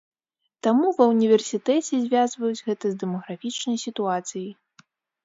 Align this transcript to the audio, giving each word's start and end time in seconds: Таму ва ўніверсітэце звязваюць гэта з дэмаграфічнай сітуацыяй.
Таму 0.67 0.87
ва 0.99 1.05
ўніверсітэце 1.11 1.99
звязваюць 2.05 2.65
гэта 2.69 2.85
з 2.95 2.97
дэмаграфічнай 3.05 3.77
сітуацыяй. 3.85 4.49